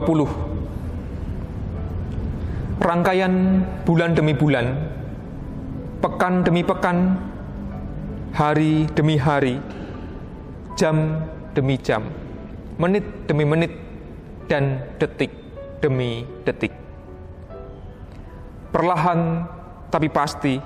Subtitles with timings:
[0.00, 0.28] 2020
[2.82, 4.76] Rangkaian bulan demi bulan
[6.04, 7.16] Pekan demi pekan
[8.36, 9.56] Hari demi hari
[10.76, 11.24] Jam
[11.56, 12.04] demi jam
[12.76, 13.72] Menit demi menit
[14.44, 15.46] Dan detik
[15.80, 16.72] demi detik.
[18.72, 19.46] Perlahan
[19.92, 20.58] tapi pasti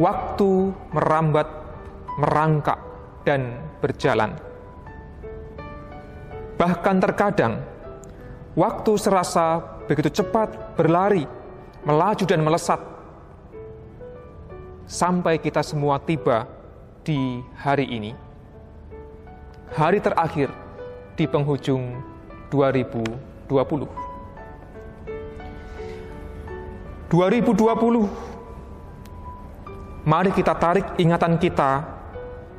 [0.00, 1.46] Waktu merambat,
[2.16, 2.80] merangkak,
[3.28, 4.34] dan berjalan.
[6.56, 7.60] Bahkan terkadang,
[8.52, 11.26] waktu serasa begitu cepat berlari,
[11.84, 12.80] melaju dan melesat,
[14.84, 16.44] sampai kita semua tiba
[17.02, 18.12] di hari ini.
[19.72, 20.52] Hari terakhir
[21.16, 21.96] di penghujung
[22.52, 23.88] 2020.
[27.08, 28.08] 2020,
[30.04, 31.84] mari kita tarik ingatan kita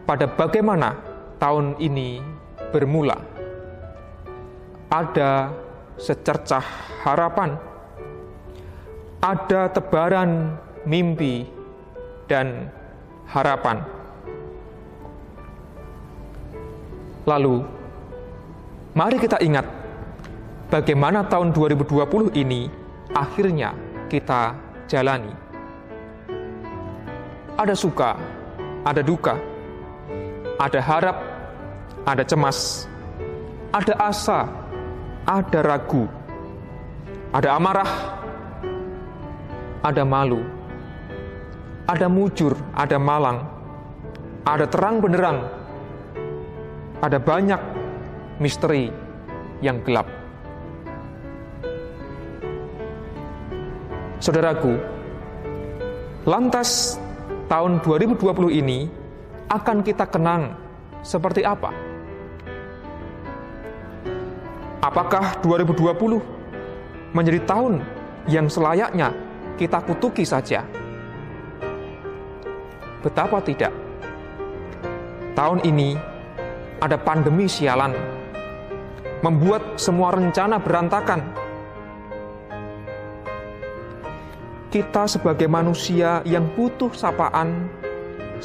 [0.05, 0.97] pada bagaimana
[1.37, 2.21] tahun ini
[2.73, 3.17] bermula
[4.93, 5.49] ada
[5.97, 6.63] secercah
[7.03, 7.57] harapan,
[9.23, 11.47] ada tebaran mimpi
[12.27, 12.67] dan
[13.29, 13.79] harapan.
[17.23, 17.63] Lalu,
[18.91, 19.63] mari kita ingat
[20.67, 22.67] bagaimana tahun 2020 ini
[23.15, 23.71] akhirnya
[24.11, 24.59] kita
[24.91, 25.31] jalani.
[27.55, 28.19] Ada suka,
[28.83, 29.39] ada duka,
[30.59, 31.17] ada harap,
[32.03, 32.89] ada cemas,
[33.71, 34.62] ada asa,
[35.23, 36.03] ada ragu,
[37.31, 37.91] ada amarah,
[39.79, 40.43] ada malu,
[41.87, 43.47] ada mujur, ada malang,
[44.43, 45.47] ada terang benderang,
[46.99, 47.59] ada banyak
[48.43, 48.91] misteri
[49.63, 50.11] yang gelap.
[54.19, 54.79] Saudaraku,
[56.27, 56.99] lantas
[57.47, 58.87] tahun 2020 ini
[59.51, 60.55] akan kita kenang
[61.03, 61.92] seperti apa?
[64.93, 66.21] Apakah 2020
[67.17, 67.81] menjadi tahun
[68.29, 69.09] yang selayaknya
[69.57, 70.61] kita kutuki saja?
[73.01, 73.73] Betapa tidak.
[75.33, 75.97] Tahun ini
[76.77, 77.89] ada pandemi sialan,
[79.25, 81.25] membuat semua rencana berantakan.
[84.69, 87.65] Kita sebagai manusia yang butuh sapaan,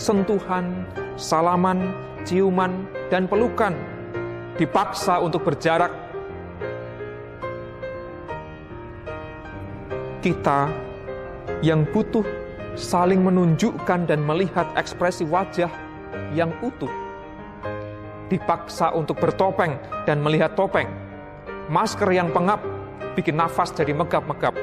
[0.01, 0.89] sentuhan,
[1.21, 1.93] salaman,
[2.25, 3.77] ciuman, dan pelukan
[4.57, 6.08] dipaksa untuk berjarak
[10.19, 10.67] kita
[11.63, 12.27] yang butuh
[12.79, 15.71] saling menunjukkan dan melihat ekspresi wajah
[16.35, 16.91] yang utuh,
[18.31, 20.87] dipaksa untuk bertopeng dan melihat topeng,
[21.71, 22.63] masker yang pengap
[23.19, 24.55] bikin nafas jadi megap-megap.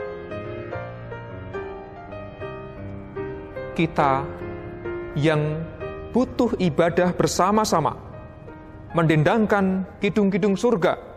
[3.75, 4.23] Kita
[5.19, 5.59] yang
[6.15, 7.99] butuh ibadah bersama-sama,
[8.95, 11.14] mendendangkan kidung-kidung surga,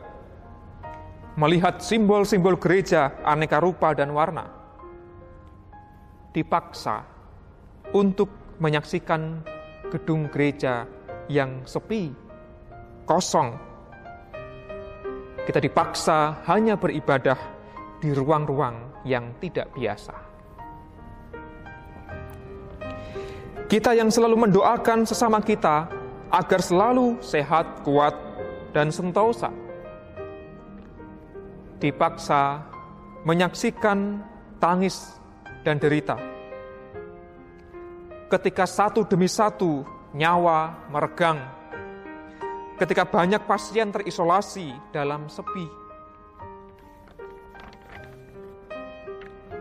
[1.39, 4.51] melihat simbol-simbol gereja aneka rupa dan warna,
[6.35, 7.07] dipaksa
[7.95, 9.47] untuk menyaksikan
[9.87, 10.83] gedung gereja
[11.31, 12.11] yang sepi,
[13.07, 13.55] kosong.
[15.47, 17.39] Kita dipaksa hanya beribadah
[18.03, 20.15] di ruang-ruang yang tidak biasa.
[23.71, 25.87] Kita yang selalu mendoakan sesama kita
[26.35, 28.17] agar selalu sehat, kuat,
[28.75, 29.68] dan sentosa
[31.79, 32.63] dipaksa
[33.23, 34.23] menyaksikan
[34.59, 35.19] tangis
[35.63, 36.19] dan derita.
[38.29, 41.41] Ketika satu demi satu nyawa meregang,
[42.77, 45.67] ketika banyak pasien terisolasi dalam sepi,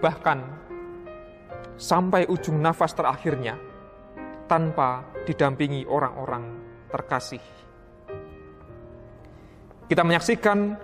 [0.03, 0.43] bahkan
[1.79, 3.55] sampai ujung nafas terakhirnya
[4.49, 6.43] tanpa didampingi orang-orang
[6.91, 7.43] terkasih.
[9.87, 10.75] kita menyaksikan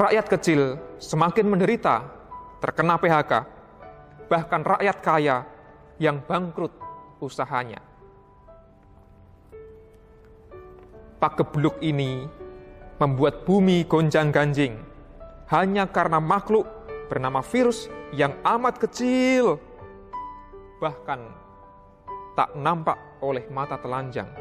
[0.00, 2.08] rakyat kecil semakin menderita,
[2.64, 3.32] terkena PHK,
[4.32, 5.36] bahkan rakyat kaya
[6.00, 6.72] yang bangkrut
[7.20, 7.84] usahanya.
[11.20, 12.24] Pagebluk ini
[12.96, 14.80] membuat bumi gonjang-ganjing
[15.52, 16.64] hanya karena makhluk
[17.12, 19.60] bernama virus yang amat kecil,
[20.80, 21.28] bahkan
[22.32, 24.32] tak nampak oleh mata telanjang.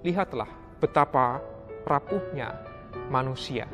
[0.00, 0.48] Lihatlah
[0.80, 1.44] betapa
[1.84, 2.73] rapuhnya
[3.08, 3.68] manusia.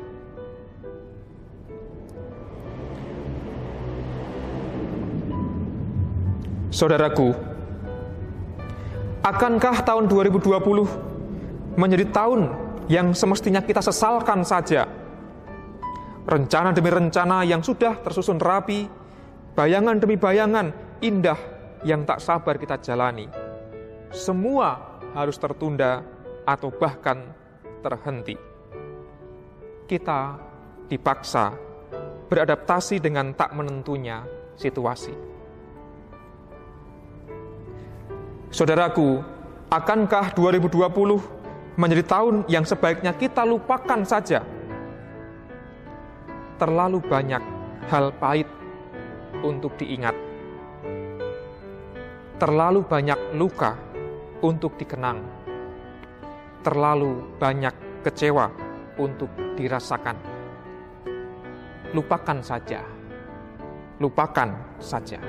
[6.71, 7.35] Saudaraku,
[9.21, 12.41] akankah tahun 2020 menjadi tahun
[12.87, 14.87] yang semestinya kita sesalkan saja?
[16.23, 18.87] Rencana demi rencana yang sudah tersusun rapi,
[19.51, 20.71] bayangan demi bayangan
[21.03, 21.37] indah
[21.83, 23.27] yang tak sabar kita jalani.
[24.15, 26.05] Semua harus tertunda
[26.47, 27.35] atau bahkan
[27.83, 28.50] terhenti.
[29.91, 30.39] Kita
[30.87, 31.51] dipaksa
[32.31, 34.23] beradaptasi dengan tak menentunya
[34.55, 35.11] situasi.
[38.55, 39.19] Saudaraku,
[39.67, 44.47] akankah 2020 menjadi tahun yang sebaiknya kita lupakan saja?
[46.55, 47.43] Terlalu banyak
[47.91, 48.47] hal pahit
[49.43, 50.15] untuk diingat.
[52.39, 53.75] Terlalu banyak luka
[54.39, 55.41] untuk dikenang
[56.61, 57.73] terlalu banyak
[58.05, 58.53] kecewa
[59.01, 60.13] untuk dirasakan.
[61.91, 62.85] Lupakan saja,
[63.97, 65.19] lupakan saja.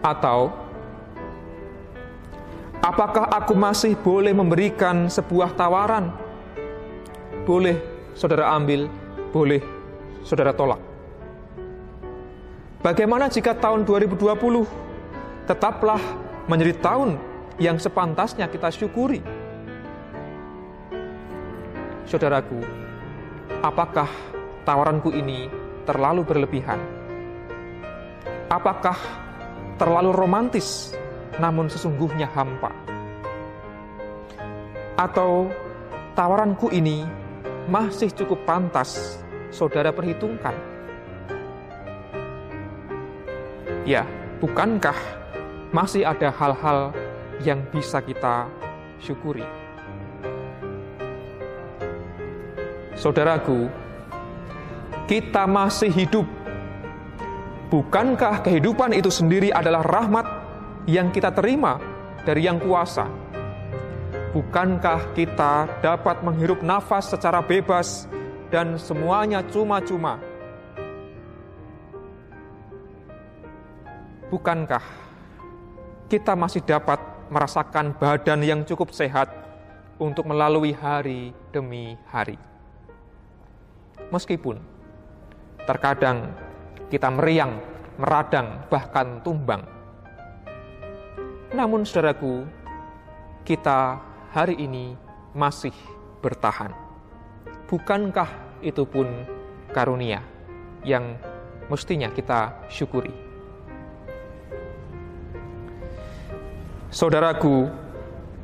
[0.00, 0.54] Atau,
[2.78, 6.14] apakah aku masih boleh memberikan sebuah tawaran?
[7.44, 7.76] Boleh
[8.16, 8.88] saudara ambil,
[9.34, 9.60] boleh
[10.24, 10.80] saudara tolak.
[12.80, 14.28] Bagaimana jika tahun 2020
[15.48, 16.00] tetaplah
[16.48, 17.16] menjadi tahun
[17.56, 19.43] yang sepantasnya kita syukuri.
[22.04, 22.60] Saudaraku,
[23.64, 24.08] apakah
[24.68, 25.48] tawaranku ini
[25.88, 26.76] terlalu berlebihan?
[28.52, 28.96] Apakah
[29.80, 30.92] terlalu romantis
[31.40, 32.68] namun sesungguhnya hampa?
[35.00, 35.48] Atau
[36.12, 37.08] tawaranku ini
[37.72, 39.16] masih cukup pantas
[39.48, 40.52] saudara perhitungkan?
[43.88, 44.04] Ya,
[44.44, 44.96] bukankah
[45.72, 46.92] masih ada hal-hal
[47.40, 48.44] yang bisa kita
[49.00, 49.63] syukuri.
[52.94, 53.66] Saudaraku,
[55.10, 56.26] kita masih hidup.
[57.74, 60.26] Bukankah kehidupan itu sendiri adalah rahmat
[60.86, 61.82] yang kita terima
[62.22, 63.06] dari Yang Kuasa?
[64.30, 68.06] Bukankah kita dapat menghirup nafas secara bebas
[68.54, 70.22] dan semuanya cuma-cuma?
[74.30, 74.82] Bukankah
[76.06, 79.30] kita masih dapat merasakan badan yang cukup sehat
[79.98, 82.53] untuk melalui hari demi hari.
[84.12, 84.60] Meskipun
[85.64, 86.32] terkadang
[86.92, 87.58] kita meriang,
[87.96, 89.64] meradang, bahkan tumbang.
[91.54, 92.44] Namun saudaraku,
[93.46, 94.00] kita
[94.34, 94.98] hari ini
[95.32, 95.74] masih
[96.20, 96.74] bertahan.
[97.70, 99.06] Bukankah itu pun
[99.72, 100.22] karunia
[100.82, 101.16] yang
[101.70, 103.12] mestinya kita syukuri?
[106.94, 107.66] Saudaraku,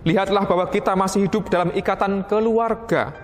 [0.03, 3.15] lihatlah bahwa kita masih hidup dalam ikatan keluarga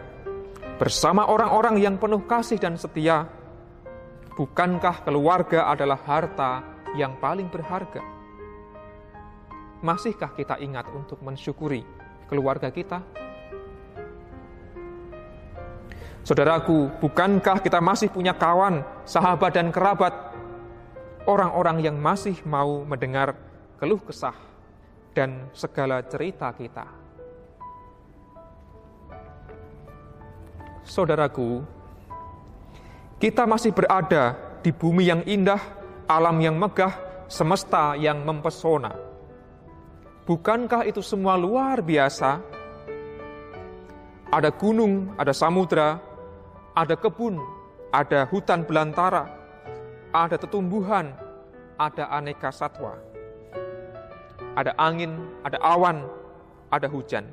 [0.76, 3.25] bersama orang-orang yang penuh kasih dan setia.
[4.37, 6.61] Bukankah keluarga adalah harta
[6.92, 8.04] yang paling berharga?
[9.80, 11.80] Masihkah kita ingat untuk mensyukuri
[12.28, 13.00] keluarga kita?
[16.21, 20.12] Saudaraku, bukankah kita masih punya kawan, sahabat, dan kerabat,
[21.25, 23.33] orang-orang yang masih mau mendengar
[23.78, 24.35] keluh kesah
[25.14, 27.05] dan segala cerita kita.
[30.86, 31.66] Saudaraku,
[33.18, 35.58] kita masih berada di bumi yang indah,
[36.06, 38.94] alam yang megah, semesta yang mempesona.
[40.22, 42.38] Bukankah itu semua luar biasa?
[44.30, 45.98] Ada gunung, ada samudra,
[46.70, 47.42] ada kebun,
[47.90, 49.26] ada hutan belantara,
[50.14, 51.10] ada tetumbuhan,
[51.74, 53.06] ada aneka satwa
[54.56, 56.08] ada angin, ada awan,
[56.72, 57.28] ada hujan.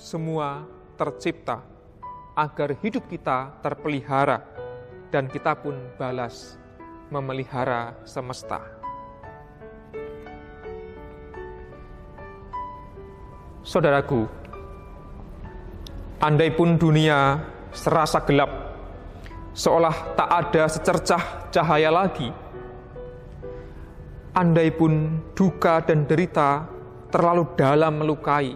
[0.00, 0.64] Semua
[0.96, 1.60] tercipta
[2.38, 4.46] agar hidup kita terpelihara
[5.10, 6.54] dan kita pun balas
[7.10, 8.62] memelihara semesta.
[13.66, 14.30] Saudaraku,
[16.22, 17.42] andai pun dunia
[17.74, 18.48] serasa gelap,
[19.50, 22.30] seolah tak ada secercah cahaya lagi,
[24.38, 26.70] andai pun duka dan derita
[27.10, 28.54] terlalu dalam melukai,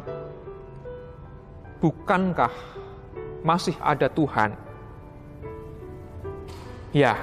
[1.82, 2.72] bukankah
[3.42, 4.54] masih ada Tuhan?
[6.94, 7.18] Ya,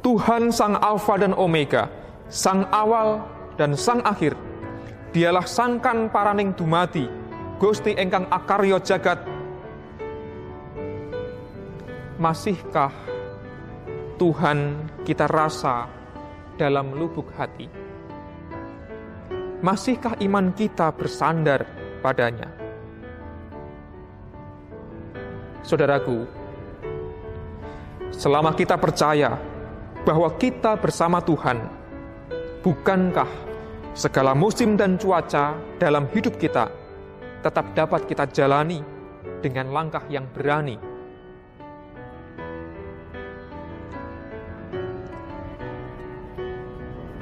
[0.00, 1.92] Tuhan Sang Alfa dan Omega,
[2.32, 3.20] Sang Awal
[3.60, 4.32] dan Sang Akhir.
[5.10, 7.04] Dialah sangkan paraning dumati,
[7.58, 9.20] Gusti engkang akaryo jagat.
[12.14, 12.94] Masihkah
[14.20, 15.90] Tuhan kita rasa
[16.54, 17.66] dalam lubuk hati?
[19.60, 21.66] Masihkah iman kita bersandar
[22.00, 22.59] padanya?
[25.70, 26.26] Saudaraku,
[28.10, 29.38] selama kita percaya
[30.02, 31.62] bahwa kita bersama Tuhan,
[32.66, 33.30] bukankah
[33.94, 36.66] segala musim dan cuaca dalam hidup kita
[37.46, 38.82] tetap dapat kita jalani
[39.38, 40.74] dengan langkah yang berani.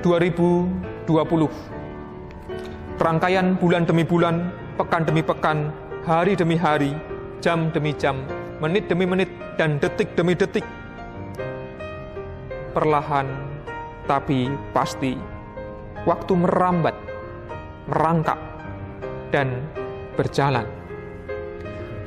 [0.01, 1.05] ...2020...
[2.97, 4.49] ...rangkaian bulan demi bulan...
[4.79, 5.69] ...pekan demi pekan...
[6.07, 6.95] ...hari demi hari...
[7.43, 8.38] ...jam demi jam...
[8.59, 9.31] ...menit demi menit...
[9.55, 10.67] ...dan detik demi detik...
[12.75, 13.27] ...perlahan...
[14.07, 15.15] ...tapi pasti
[16.09, 16.97] waktu merambat,
[17.93, 18.41] merangkak,
[19.29, 19.61] dan
[20.17, 20.65] berjalan.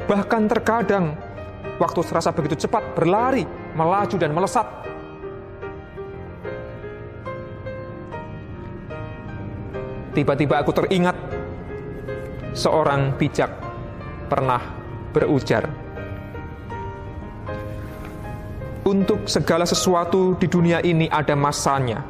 [0.09, 1.13] Bahkan terkadang
[1.77, 3.45] waktu serasa begitu cepat berlari,
[3.77, 4.67] melaju dan melesat.
[10.11, 11.15] Tiba-tiba aku teringat
[12.51, 13.47] seorang bijak
[14.27, 14.59] pernah
[15.15, 15.63] berujar,
[18.91, 22.03] "Untuk segala sesuatu di dunia ini ada masanya."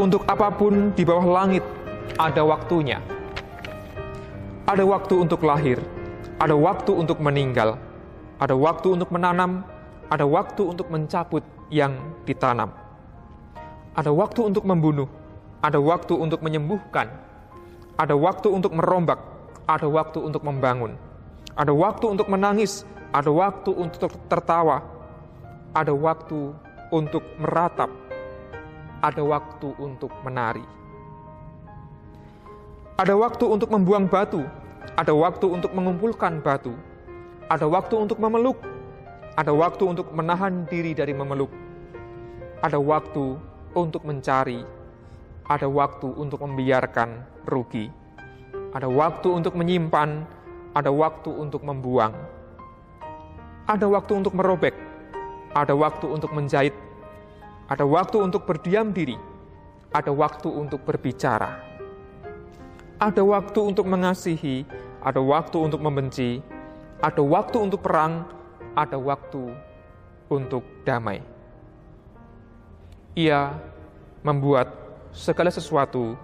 [0.00, 1.60] Untuk apa pun di bawah langit
[2.16, 3.04] ada waktunya.
[4.64, 5.76] Ada waktu untuk lahir,
[6.40, 7.76] ada waktu untuk meninggal,
[8.40, 9.60] ada waktu untuk menanam,
[10.08, 12.72] ada waktu untuk mencabut yang ditanam.
[13.92, 15.10] Ada waktu untuk membunuh,
[15.60, 17.12] ada waktu untuk menyembuhkan,
[18.00, 19.20] ada waktu untuk merombak,
[19.68, 20.96] ada waktu untuk membangun,
[21.58, 24.80] ada waktu untuk menangis, ada waktu untuk tertawa,
[25.70, 26.50] ada waktu
[26.90, 27.90] untuk meratap,
[29.06, 30.66] ada waktu untuk menari.
[32.98, 34.42] Ada waktu untuk membuang batu,
[34.98, 36.74] ada waktu untuk mengumpulkan batu,
[37.46, 38.58] ada waktu untuk memeluk,
[39.38, 41.54] ada waktu untuk menahan diri dari memeluk,
[42.66, 43.38] ada waktu
[43.72, 44.66] untuk mencari,
[45.46, 47.88] ada waktu untuk membiarkan rugi,
[48.74, 50.26] ada waktu untuk menyimpan,
[50.74, 52.12] ada waktu untuk membuang,
[53.70, 54.89] ada waktu untuk merobek,
[55.54, 56.74] ada waktu untuk menjahit,
[57.66, 59.18] ada waktu untuk berdiam diri,
[59.90, 61.58] ada waktu untuk berbicara,
[63.02, 64.62] ada waktu untuk mengasihi,
[65.02, 66.38] ada waktu untuk membenci,
[67.02, 68.28] ada waktu untuk perang,
[68.78, 69.50] ada waktu
[70.30, 71.18] untuk damai.
[73.18, 73.50] Ia
[74.22, 74.70] membuat
[75.10, 76.14] segala sesuatu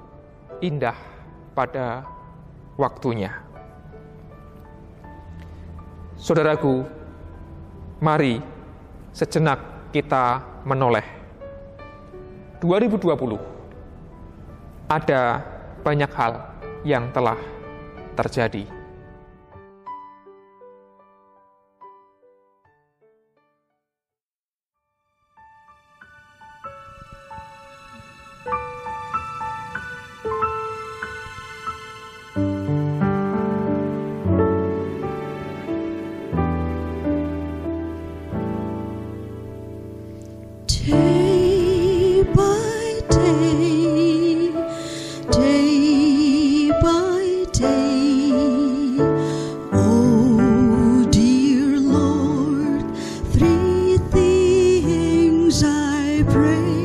[0.63, 0.95] indah
[1.57, 2.07] pada
[2.79, 3.43] waktunya.
[6.17, 6.87] Saudaraku,
[8.01, 8.56] mari
[9.17, 11.09] sejenak kita menoleh
[12.61, 15.41] 2020 ada
[15.81, 16.33] banyak hal
[16.85, 17.41] yang telah
[18.13, 18.76] terjadi.
[56.29, 56.76] dream.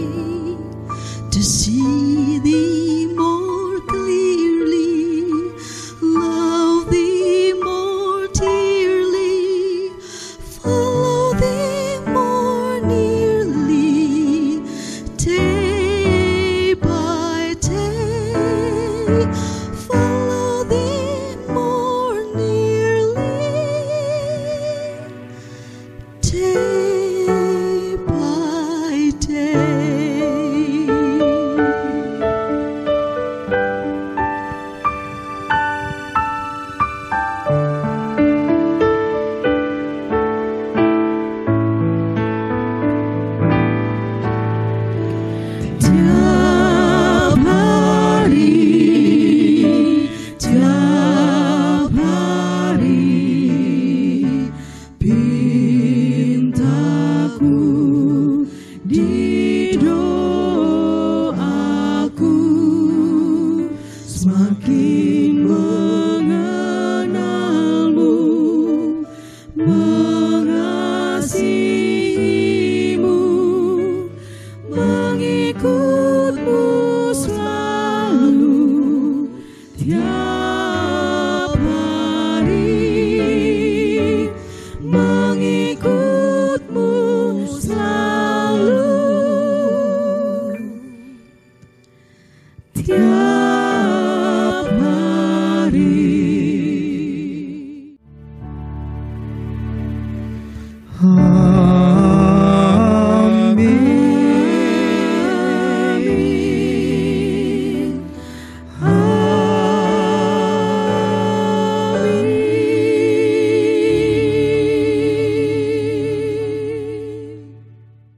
[58.91, 59.21] dear.